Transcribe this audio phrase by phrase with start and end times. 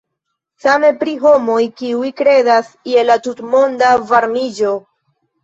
[0.61, 4.75] Same pri homoj, kiuj kredas je la tutmonda varmiĝo.